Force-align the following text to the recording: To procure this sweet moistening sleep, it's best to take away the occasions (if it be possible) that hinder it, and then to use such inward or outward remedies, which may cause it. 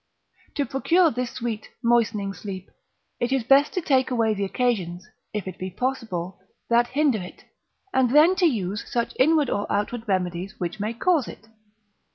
To 0.55 0.65
procure 0.65 1.11
this 1.11 1.29
sweet 1.33 1.69
moistening 1.83 2.33
sleep, 2.33 2.71
it's 3.19 3.43
best 3.43 3.71
to 3.75 3.81
take 3.81 4.09
away 4.09 4.33
the 4.33 4.43
occasions 4.45 5.07
(if 5.31 5.47
it 5.47 5.59
be 5.59 5.69
possible) 5.69 6.39
that 6.71 6.87
hinder 6.87 7.19
it, 7.21 7.43
and 7.93 8.09
then 8.09 8.35
to 8.37 8.47
use 8.47 8.83
such 8.91 9.13
inward 9.19 9.51
or 9.51 9.71
outward 9.71 10.07
remedies, 10.07 10.59
which 10.59 10.79
may 10.79 10.95
cause 10.95 11.27
it. 11.27 11.49